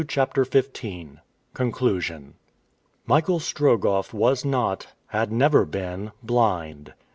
CHAPTER 0.07 0.43
XV 0.45 0.71
CONCLUSION 1.53 2.33
MICHAEL 3.05 3.39
STROGOFF 3.39 4.11
was 4.15 4.43
not, 4.43 4.87
had 5.09 5.31
never 5.31 5.63
been, 5.63 6.11
blind. 6.23 6.95